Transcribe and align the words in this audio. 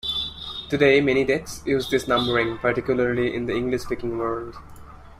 Today 0.67 0.99
many 0.99 1.23
decks 1.23 1.61
use 1.63 1.87
this 1.91 2.07
numbering, 2.07 2.57
particularly 2.57 3.35
in 3.35 3.45
the 3.45 3.53
English-speaking 3.55 4.17
world. 4.17 4.55